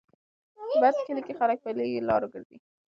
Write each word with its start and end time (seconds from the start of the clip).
په 0.81 0.87
کلي 1.07 1.21
کې 1.25 1.33
خلک 1.39 1.57
په 1.63 1.69
پلي 1.75 2.03
لارو 2.09 2.27
ګرځي. 2.33 2.57